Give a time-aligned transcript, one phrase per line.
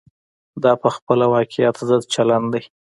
[0.63, 2.61] دا په خپله واقعیت ضد چلن دی.